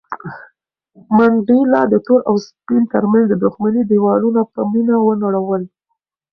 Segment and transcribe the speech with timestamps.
[1.17, 5.63] منډېلا د تور او سپین تر منځ د دښمنۍ دېوالونه په مینه ونړول.